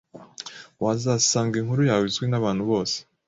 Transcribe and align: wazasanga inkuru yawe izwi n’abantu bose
wazasanga 0.83 1.55
inkuru 1.61 1.81
yawe 1.89 2.05
izwi 2.09 2.25
n’abantu 2.29 2.63
bose 2.71 2.97